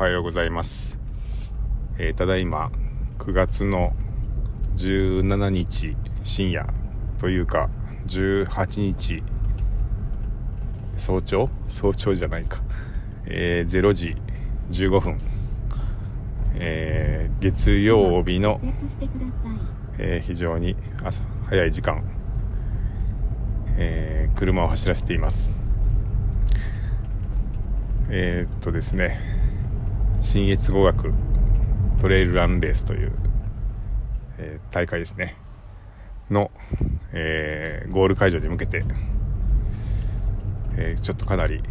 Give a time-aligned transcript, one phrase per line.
[0.00, 0.96] おはようございます、
[1.98, 2.70] えー、ただいま
[3.18, 3.94] 9月の
[4.76, 6.68] 17日深夜
[7.18, 7.68] というか
[8.06, 9.24] 18日
[10.96, 11.50] 早朝？
[11.66, 12.62] 早朝じゃないか、
[13.26, 14.16] えー、0時
[14.70, 15.20] 15分、
[16.54, 18.60] えー、月曜日の、
[19.98, 22.04] えー、非常に朝早い時間、
[23.76, 25.60] えー、車を走らせています。
[28.10, 29.37] えー、っとですね。
[30.20, 31.12] 信越語学
[32.00, 33.12] トレイルランレースという、
[34.38, 35.36] えー、大会ですね。
[36.30, 36.50] の、
[37.12, 38.84] えー、ゴール会場に向けて、
[40.76, 41.62] えー、ちょっとかなり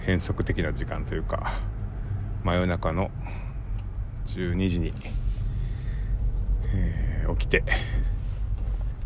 [0.00, 1.60] 変則的な時間というか
[2.44, 3.10] 真夜中の
[4.26, 4.92] 12時に、
[6.72, 7.64] えー、起きて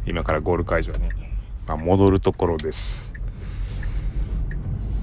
[0.04, 1.08] 今からゴール会場に、
[1.66, 3.12] まあ、戻るところです。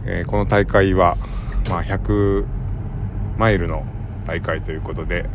[0.05, 1.17] えー、この大会は、
[1.69, 2.45] まあ、100
[3.37, 3.85] マイルの
[4.25, 5.25] 大会ということで、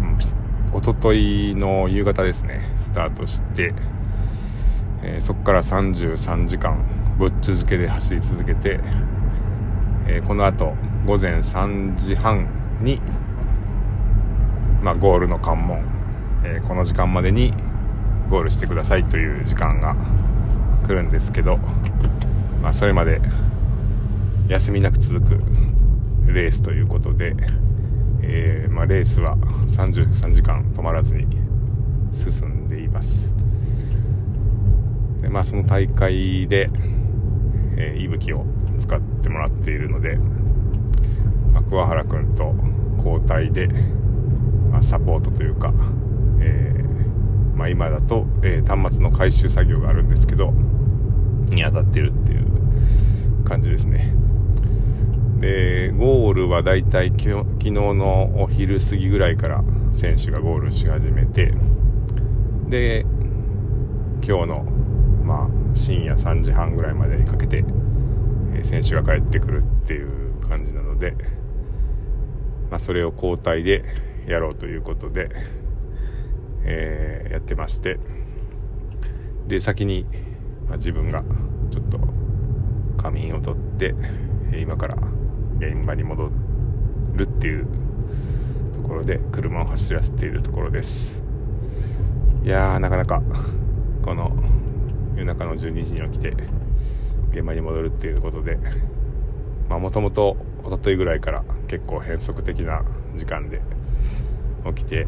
[0.00, 3.74] うん、一昨日の夕方ですねスタートして、
[5.02, 6.84] えー、そこから33時間
[7.18, 8.78] ぶっ続けで走り続けて、
[10.06, 12.48] えー、この後午前3時半
[12.80, 13.00] に、
[14.80, 15.84] まあ、ゴールの関門、
[16.44, 17.52] えー、この時間までに
[18.30, 19.96] ゴールしてくださいという時間が
[20.86, 21.58] 来るんですけど
[22.64, 23.20] まあ、それまで
[24.48, 25.40] 休みなく続く
[26.32, 27.34] レースということで、
[28.22, 31.26] えー、まあ、レースは33時間止まらずに
[32.12, 33.32] 進んでいます。
[35.22, 36.68] で、まあ、その大会で、
[37.76, 38.44] えー、息吹を
[38.78, 40.16] 使ってもらっているので、
[41.52, 42.54] まあ、桑原君と
[42.98, 43.68] 交代で、
[44.70, 45.72] まあ、サポートというか、
[46.40, 50.52] えー、まあ、今だと、え端末の回収作業があるんですけど
[51.48, 54.23] に当たってるっていう感じですね。
[55.44, 57.20] でゴールはだいたい昨
[57.58, 61.52] 日のお昼過ぎぐらいから選手がゴールし始めて
[62.70, 63.04] で
[64.26, 64.62] 今日の
[65.22, 67.64] まあ深夜3時半ぐらいまでにかけて、
[68.54, 71.14] え選手が帰ってくるっていう感じなので、
[72.70, 73.84] まあ、それを交代で
[74.26, 75.28] やろうということで、
[76.62, 77.98] えー、やってまして
[79.46, 80.06] で先に、
[80.68, 81.22] まあ、自分が
[81.70, 81.98] ちょっと
[82.96, 83.94] 仮眠をとって
[84.56, 84.96] 今から
[85.58, 86.30] 現場に戻
[87.14, 87.66] るっていう
[88.76, 91.22] ところで車を走らせているところです。
[92.44, 93.22] いやーなかなか
[94.02, 94.36] この
[95.16, 96.34] 夜中の12時に起きて
[97.30, 98.58] 現場に戻るっていうことで
[99.68, 102.84] まあもともと一昨日ぐらいから結構変則的な
[103.16, 103.62] 時間で
[104.66, 105.06] 起きて、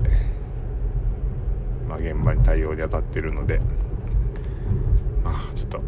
[1.88, 3.60] まあ、現場に対応に当たってるので
[5.22, 5.82] まあちょっと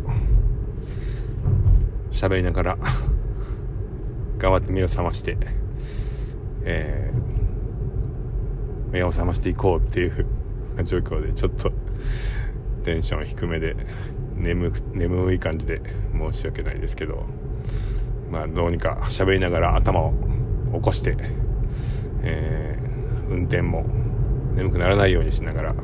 [2.10, 2.78] 喋りながら
[4.38, 5.36] 頑張って目を覚まして、
[6.64, 10.26] えー、目を覚ましていこうっていう
[10.84, 11.72] 状況でちょっと
[12.84, 13.76] テンション低めで
[14.36, 15.82] 眠眠い感じで
[16.12, 17.26] 申し訳ないですけど
[18.30, 20.14] まあどうにか喋りながら頭を
[20.72, 21.16] 起こして、
[22.22, 23.84] えー、運転も
[24.54, 25.74] 眠くならないようにしながら、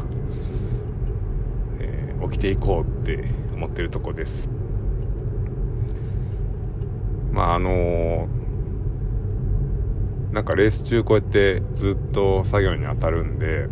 [1.81, 4.49] えー、起きていこうって思ってるとこです。
[7.33, 8.29] まああの
[10.35, 13.69] なんかレース中こうやってずっと作業に当たるんで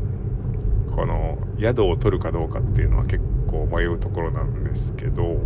[0.95, 3.19] この宿を取るかどうかっていうのは結
[3.49, 5.39] 構迷うところなんですけど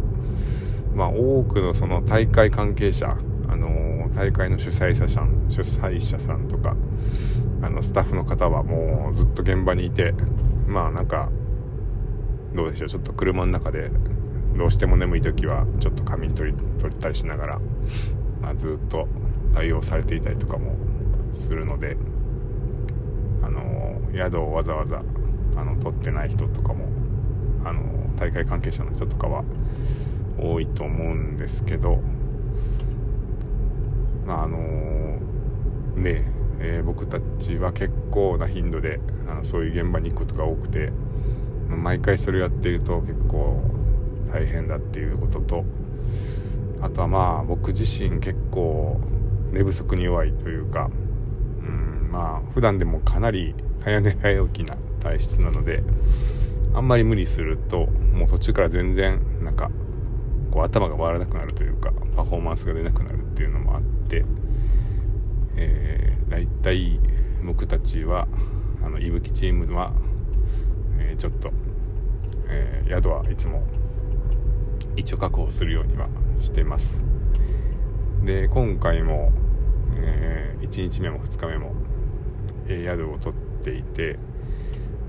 [0.94, 3.16] まあ多くのその大会関係者
[3.48, 6.76] あの大会の主催者さん主催者さんとか
[7.62, 10.12] あのスタッフの方はもうずっと現場にいて
[10.66, 11.30] まあなんか
[12.54, 13.90] どうでしょうちょっと車の中で
[14.54, 17.60] どうしても眠い時はちょっと仮眠取り取ったりしながら、
[18.42, 19.08] まあ、ずっと
[19.54, 20.76] 対応されていたりとかも
[21.36, 21.96] するので
[23.42, 25.02] あの宿をわざわざ
[25.56, 26.88] あの取ってない人とかも
[27.64, 27.82] あの
[28.16, 29.44] 大会関係者の人とかは
[30.38, 32.00] 多いと思うんですけど
[34.26, 34.58] まああの
[35.96, 40.90] ねえー、僕たちは結構な頻度であのそういう現場に行くことが多くて
[41.68, 43.62] 毎回それをやってると結構
[44.32, 45.64] 大変だっていうことと
[46.80, 49.00] あとはまあ僕自身結構
[49.52, 50.90] 寝不足に弱いというか
[52.10, 55.82] まあ普段でもかなり早寝早起きな体質なので
[56.74, 59.70] あんまり無理するともう途中から全然なんか
[60.50, 64.24] こう頭が回らなくなるというかパフォーマンスが出なくなるっていうのもあって、
[65.56, 67.00] えー、大体
[67.44, 68.26] 僕たちは
[68.84, 69.92] あのいぶきチームは、
[70.98, 71.50] えー、ちょっと、
[72.48, 73.62] えー、宿はいつも
[74.96, 76.08] 一応確保するようには
[76.40, 77.04] してます。
[78.24, 79.30] で今回も
[79.98, 81.72] えー、1日目も2日目も、
[82.68, 84.18] 宿を取っていて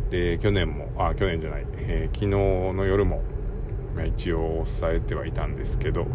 [0.10, 2.28] で去年もあ去年じゃない、えー、昨日
[2.76, 3.24] の夜も、
[3.96, 6.08] ま、一応抑えてはいたんですけど、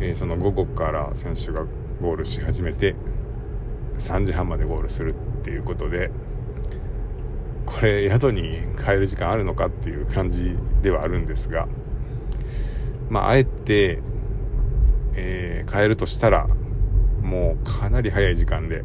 [0.00, 1.64] えー、その午後から選手が
[2.00, 2.94] ゴールし始めて
[3.98, 6.10] 3時半までゴールするっていうことで
[7.64, 11.66] これ宿に帰る時間あるのかっていう感じではあるんですが
[13.10, 14.00] まああえて、
[15.14, 16.46] えー、帰るとしたら
[17.22, 18.84] もうかなり早い時間で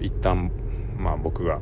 [0.00, 0.50] 一旦
[1.00, 1.60] まあ僕が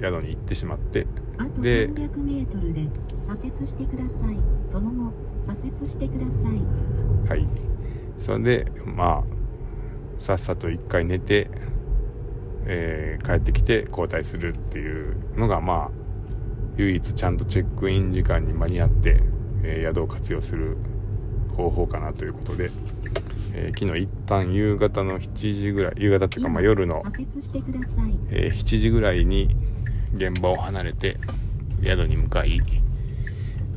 [0.00, 1.06] 宿に行ってしまって
[1.38, 2.88] あと300メートルで
[3.20, 4.38] 左折してください。
[4.64, 5.12] その後
[5.42, 7.30] 左折してください。
[7.30, 7.48] はい。
[8.18, 9.36] それでまあ
[10.18, 11.50] さっさと1回寝て、
[12.66, 15.90] えー、帰ってきて交代するっていうのがまあ
[16.76, 19.22] 唯一ちゃんとチェックイン時間に間に合って、
[19.62, 20.76] えー、宿を活用する
[21.56, 22.70] 方法かなということで、
[23.54, 27.02] えー、昨日一旦夕方の7時ぐらい夕方っていうかまあ夜の、
[28.30, 29.56] えー、7時ぐらいに
[30.14, 31.18] 現場を離れて
[31.82, 32.60] 宿に向かい、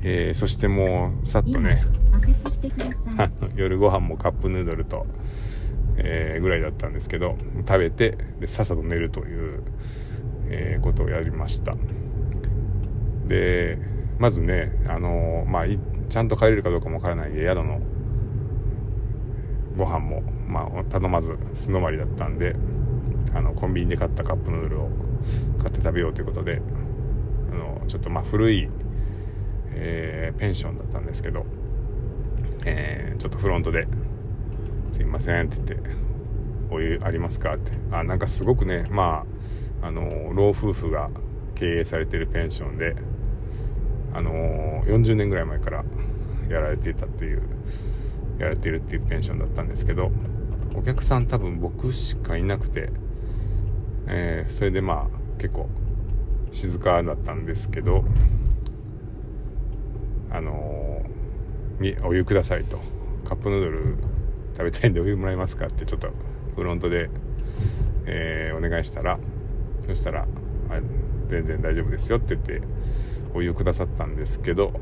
[0.03, 1.85] えー、そしてもうさっとね
[3.55, 5.05] 夜ご飯もカップヌードルと、
[5.97, 7.37] えー、ぐらいだったんですけど
[7.67, 9.63] 食べてでさっさと寝るという、
[10.47, 11.75] えー、ことをやりました。
[13.27, 13.77] で
[14.17, 15.65] まずねあのまあ
[16.09, 17.79] ちゃんと帰れるかどうかもわからないで宿の
[19.79, 22.55] ご飯も、まあ、頼まず素泊まりだったんで
[23.33, 24.89] あのコンビニで買ったカップヌードルを
[25.59, 26.61] 買って食べようということで
[27.51, 28.69] あのちょっとまあ古い、
[29.71, 31.45] えー、ペンションだったんですけど、
[32.65, 33.87] えー、ちょっとフロントで
[34.91, 35.89] 「すいません」って言って
[36.69, 39.25] 「お湯ありますか?」ってあなんかすごくねま
[39.81, 41.09] ああの老夫婦が
[41.55, 42.95] 経営されてるペンションで
[44.13, 45.85] あの40年ぐらい前から
[46.49, 47.41] やられていたっていう
[48.39, 50.11] やれてるっていうペンションだったんですけど
[50.75, 52.89] お客さん多分僕しかいなくて
[54.07, 55.69] えー、それでまあ結構
[56.51, 58.03] 静かだったんですけど
[60.31, 62.79] あのー、お湯くださいと。
[63.29, 63.95] カップヌードル
[64.57, 66.09] 食べたいんでお湯もらえますかってちょっと
[66.55, 67.11] フロントで、
[68.07, 69.19] えー、お願いしたら
[69.85, 70.27] そしたら
[71.27, 72.61] 全然大丈夫ですよって言って
[73.35, 74.73] お湯くださったんですけど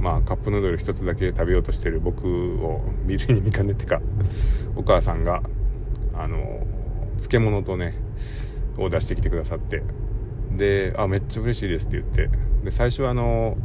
[0.00, 2.26] まあカップヌードル1つだけ食べようとしてる僕
[2.64, 4.00] を見るに見かねてか
[4.76, 5.42] お母さんが
[6.14, 6.66] あの
[7.16, 7.94] 漬物とね
[8.78, 9.82] を出してきてくださって
[10.56, 12.30] であめっちゃ嬉しいですって言って
[12.64, 13.56] で最初はあの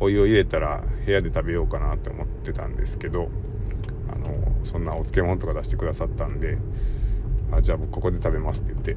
[0.00, 3.28] お湯を入れたら部屋で食べようかなって思ってたんですけど
[4.12, 6.58] あのそんなお漬物とか出してくださったんで
[7.52, 8.96] あじゃあ僕ここで食べますって言って、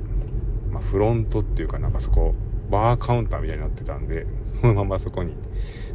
[0.72, 2.34] まあ、フロントっていうかなんかそこ
[2.70, 4.26] バーカウンターみたいになってたんで
[4.62, 5.36] そのままそこに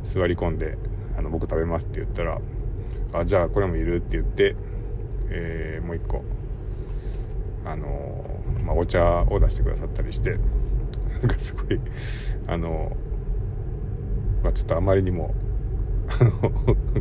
[0.02, 0.78] 座り込んで
[1.16, 2.40] あの僕食べますって言ったら
[3.12, 4.54] あじゃあこれもいるって言って、
[5.30, 6.24] えー、もう一個
[7.64, 10.38] あのまあ、お茶を出してくださったりして
[11.10, 11.80] なんかすごい
[12.46, 12.96] あの、
[14.42, 15.34] まあ、ちょっとあまりにも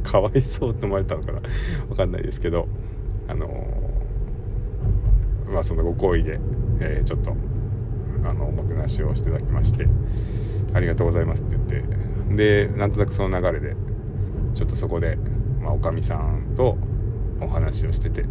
[0.03, 1.41] かわいそうって思われたのかな
[1.87, 2.67] 分かんないですけど
[3.27, 3.47] あの
[5.47, 6.39] まあそのご好意で、
[6.79, 7.35] えー、ちょっと
[8.25, 9.87] あのおもてなしをしていただきまして
[10.73, 11.83] ありがとうございますって言っ
[12.29, 13.75] てでなんとなくその流れで
[14.53, 15.17] ちょっとそこで、
[15.61, 16.77] まあ、おかみさんと
[17.41, 18.25] お話をしてて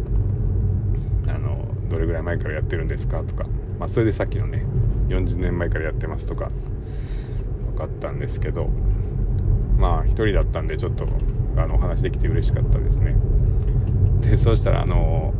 [1.27, 3.45] あのどれぐらい前からやってるんですかとか、
[3.79, 4.65] まあ、それでさっきのね
[5.09, 6.51] 40年前からやってますとか
[7.71, 8.69] 分かったんですけど
[9.77, 11.07] まあ1人だったんでちょっと
[11.57, 13.15] あのお話できて嬉しかったですね。
[14.21, 15.33] でそうしたらあの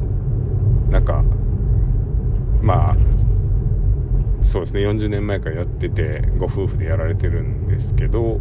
[0.89, 1.23] なんか
[2.61, 2.97] まあ
[4.49, 4.79] そうですね。
[4.79, 8.39] 40年前からやっててご夫婦でやられてるんですけど、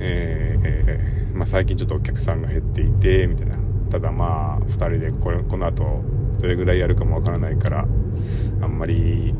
[0.00, 3.56] えー、まあ、最近ちょっとお客さんが減っていてみたいな。
[3.92, 6.02] ただまあ2人でこれこの後
[6.40, 7.86] どれぐらいやるかもわからないから
[8.60, 9.34] あんまり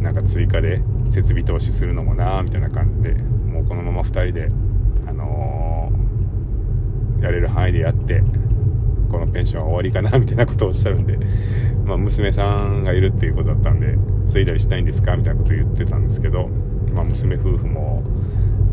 [0.00, 4.50] なんか追加で設備投資するのもなみたいな感じでもうこのまま2人で、
[5.06, 8.22] あのー、やれる範囲でやって
[9.34, 11.18] ペンションは終わりかなみたいなことをおっしゃるんで、
[11.84, 16.48] まあ、娘さんがいるっていうことだったんで継いだりしたいんですかみたいなことを言ってたんですけど、
[16.94, 18.02] まあ、娘夫婦も、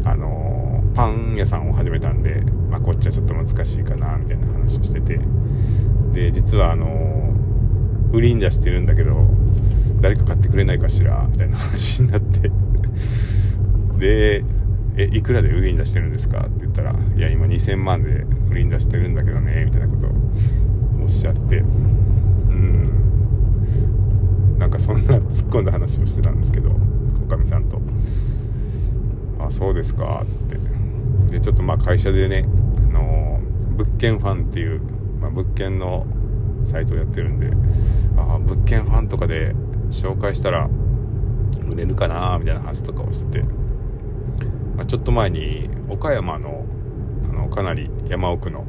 [0.05, 5.19] あの、パン屋さんを始めたんで、まあ、こっちはちょっと難しいかなみたいな話をしてて。
[6.13, 7.21] で実はあのー
[8.13, 9.15] 売りんじゃしてるんだけど
[10.01, 12.51] 誰か買ってくれないかしらみたいな話になって。
[13.99, 14.43] で
[14.97, 20.11] えいくらで売りに出してるんですかって言ったらいや今2000万で売りに出してるんだけどねみたいなことを
[21.03, 21.57] おっしゃって。
[21.57, 23.01] うん。
[24.57, 26.69] なんかそんな突っ込んだ話をしてたんですけど
[27.25, 27.81] おかみさんと
[29.39, 30.57] 「あそうですか」っつって。
[31.31, 32.45] でちょっとまあ会社でね、
[32.89, 33.39] あの、
[33.77, 34.81] 物件ファンっていう、
[35.21, 36.05] まあ、物件の
[36.67, 37.49] サイトをやってるんで
[38.17, 39.55] ああ物件ファンとかで
[39.89, 40.69] 紹介したら
[41.69, 43.47] 売れるかなみたいな話とかをしてて、
[44.81, 46.65] まあ、ちょっと前に岡山の
[47.25, 48.65] あのかなり山奥の、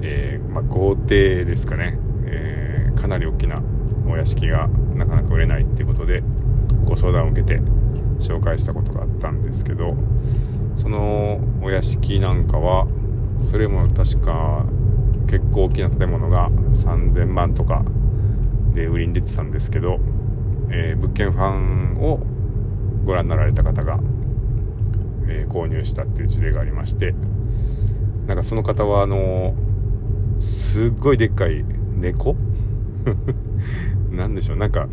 [0.00, 3.62] えーまあ、豪邸ですかね、えーかなり大きな
[4.08, 6.22] お屋敷がなかなか売れないっていうことで
[6.84, 7.60] ご相談を受けて
[8.18, 9.94] 紹介したことがあったんですけど
[10.74, 12.88] そのお屋敷なんかは
[13.38, 14.64] それも確か
[15.28, 17.84] 結構大きな建物が3000万とか
[18.74, 20.00] で売りに出てたんですけど、
[20.70, 22.18] えー物件ファンを
[23.04, 24.00] ご覧になられた方が、
[25.28, 27.14] えー購入したっていう事例がありまして
[28.26, 29.54] なんかその方はあの
[30.38, 31.64] すっごいでっかい
[31.96, 32.36] 猫？
[34.10, 34.56] なんでしょう？
[34.56, 34.88] なんか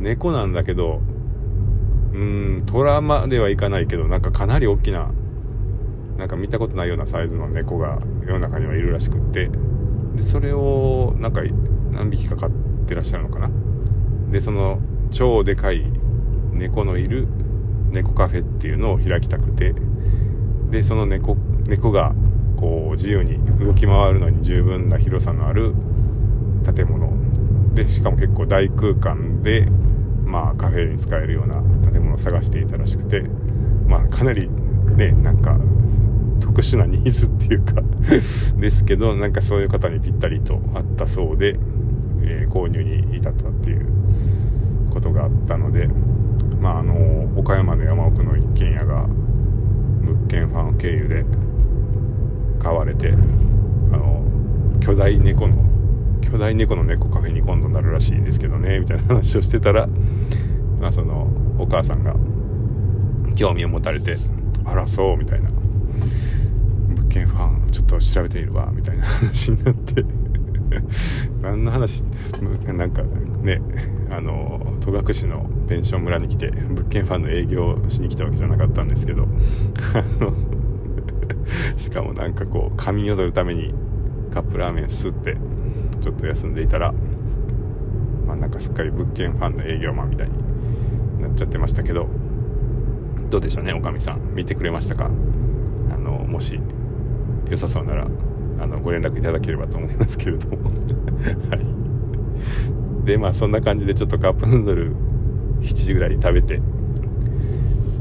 [0.00, 1.00] 猫なんだけど
[2.14, 5.10] うんトラまではいかないけどなんかかなり大きな
[6.18, 9.50] なんか見たことないようなサイズの猫が世の中にはいるらしくって
[10.16, 11.42] でそれをなんか
[11.90, 12.50] 何匹か飼っ
[12.86, 13.50] てらっしゃるのかな？
[14.30, 15.84] でその超でかい
[16.52, 17.26] 猫のいる
[17.92, 19.74] 猫カフェっていうのを開きたくて
[20.70, 22.14] でその猫猫が
[22.56, 25.74] こう自由に動き回るのに十分な広さのある
[26.74, 27.12] 建物。
[27.74, 29.66] でしかも結構大空間で
[30.26, 33.22] まあカフェに使えるような建物を探していたらしくて
[33.88, 34.48] まあかなり
[34.96, 35.58] ねなんか
[36.40, 37.82] 特殊なニーズっていうか
[38.60, 41.56] ですけどなんかそういう方にぴったりとあったそうで、
[42.22, 43.86] えー購入に至ったっていう
[44.90, 45.88] ことがあったので
[46.62, 51.24] まああの岡山の山奥の一軒家が物件ファン経由で
[52.62, 53.16] 買われてあ
[53.96, 54.24] の
[54.78, 55.56] 巨大猫の
[56.20, 59.88] 巨大猫の猫カフェに今度なるらしいですけどねみたいな話をしてたら、
[60.80, 61.28] まあ、その
[61.58, 62.14] お母さんが
[63.34, 64.16] 興味を持たれて
[64.64, 65.50] 「あらそう」みたいな
[66.94, 70.04] 「物件ファンちょっと調べてみるわ」みたいな話になって。
[71.42, 72.04] 何の話
[72.66, 73.02] なんか
[73.42, 73.60] ね
[74.10, 79.24] あの戸隠のペンション村に来て物件ファンの営業しに来たわけじゃなかったんですけど
[79.94, 80.32] あの
[81.76, 83.74] しかもなんかこう仮眠を取るために
[84.32, 85.36] カップラーメン吸って
[86.00, 86.92] ちょっと休んでいたら
[88.26, 92.08] まあなんかすっかり物件ファンの営業マンみたいになっちゃってましたけど
[93.30, 94.20] どうでしょうねおかみさん。
[94.34, 95.10] 見てくれましたか？
[95.90, 96.60] あのもし
[97.48, 98.06] 良さそうなら。
[98.62, 100.58] あのご連絡いただければと思いますけれども。
[101.50, 103.06] はい。
[103.06, 104.92] でまあそんな感じでちょっとカップヌードル
[105.60, 106.60] 7時ぐらいに食べて。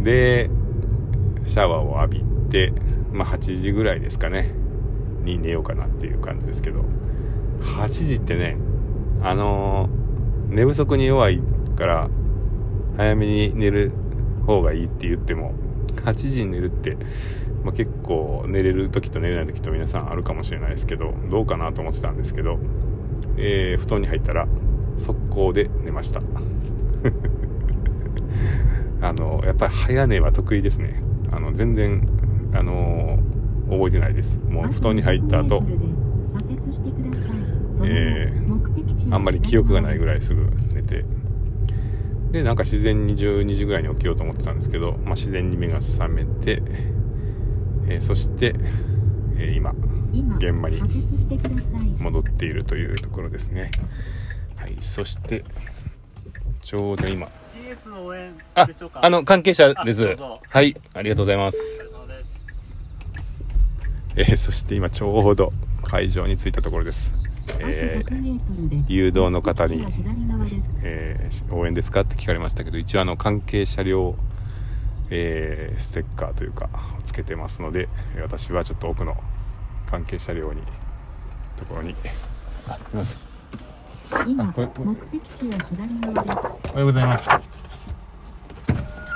[0.03, 0.49] で
[1.45, 2.73] シャワーを浴びて
[3.11, 4.53] まあ8時ぐらいですかね。
[5.23, 6.85] に寝ようかなっていう感じですけど。
[7.61, 8.57] 8時ってね
[9.21, 10.01] あのー
[10.51, 11.41] 寝不足に弱い
[11.77, 12.09] から
[12.97, 13.91] 早めに寝る
[14.45, 15.53] 方がいいって言っても
[16.03, 16.97] 8時に寝るって、
[17.63, 22.59] まあ、結構寝れる時と寝れない時と皆さんあるかもしれないですけどどうかなと思ってたんですけど、
[23.37, 24.47] えー布団に入ったら
[24.97, 26.21] 速攻で寝ました。
[29.01, 31.01] あのやっぱり早寝は得意ですね。
[31.31, 32.07] あの全然
[32.53, 33.17] あの
[33.69, 34.39] 覚えてないです。
[34.49, 35.63] もう布団に入った後。
[37.85, 38.51] えー
[39.11, 41.03] あんまり記憶がないぐらいすぐ寝て
[42.31, 46.63] でなんか自然に12時ぐらいに起きようと思ってたんですけど、まあ、自然に目が覚めて、
[47.87, 48.55] えーそして、
[49.37, 49.73] えー今
[50.13, 50.81] 今現場に
[51.99, 53.71] 戻っているというところですね。
[54.55, 55.43] はいそして
[56.61, 57.27] ちょうど今。
[58.55, 60.03] ああの関係者です。
[60.49, 61.81] はいありがとうございます。
[64.15, 67.13] えーそして今ちょうど会場に着いたところです、
[67.59, 68.93] えー100メートルで。
[68.93, 69.85] 誘導の方に
[70.83, 72.01] えー応援ですか？
[72.01, 74.15] って聞かれましたけど一応あの関係車両、
[75.11, 76.69] えーステッカーというか
[77.03, 79.15] つけてますのでえー私はちょっと奥の
[79.89, 80.61] 関係車両に
[81.57, 81.95] ところに。
[82.67, 83.19] あすみません。
[84.27, 86.37] 今目的地は左側です。
[86.71, 87.29] おはようございます。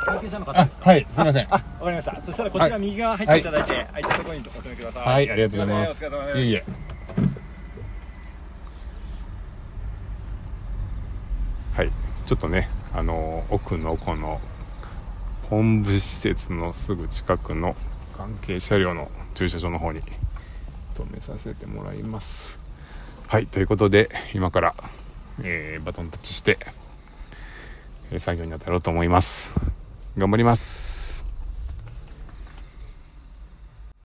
[0.06, 0.90] 関係者の方あですか？
[0.90, 1.48] はいすみません。
[1.50, 2.22] あ、わかりました。
[2.26, 5.04] そしたらこちら右側入っていただいて、空いたところにお止めください。
[5.04, 6.04] はいありがとうございます。
[6.04, 6.66] いえいえ。
[11.76, 11.92] はい。
[12.26, 14.40] ちょっとねあの奥のこの
[15.50, 17.76] 本部施設のすぐ近くの
[18.18, 20.02] 関係車両の駐車場の方に
[20.96, 22.58] 止めさせてもらいます。
[23.28, 24.76] はいということで今から、
[25.44, 26.58] えーバトンタッチして、
[28.12, 29.54] え作業に当たろうと思います。
[30.18, 30.95] 頑張ります。